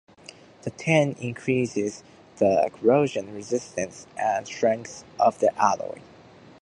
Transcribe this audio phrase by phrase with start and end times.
[0.63, 2.03] The tin increases
[2.37, 5.99] the corrosion resistance and strength of the alloy.